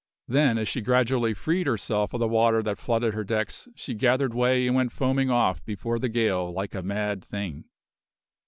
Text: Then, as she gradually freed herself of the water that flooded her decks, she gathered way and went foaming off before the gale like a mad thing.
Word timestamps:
Then, 0.27 0.57
as 0.57 0.67
she 0.67 0.81
gradually 0.81 1.35
freed 1.35 1.67
herself 1.67 2.11
of 2.11 2.19
the 2.19 2.27
water 2.27 2.63
that 2.63 2.79
flooded 2.79 3.13
her 3.13 3.23
decks, 3.23 3.67
she 3.75 3.93
gathered 3.93 4.33
way 4.33 4.65
and 4.65 4.75
went 4.75 4.91
foaming 4.91 5.29
off 5.29 5.63
before 5.63 5.99
the 5.99 6.09
gale 6.09 6.51
like 6.51 6.73
a 6.73 6.81
mad 6.81 7.23
thing. 7.23 7.65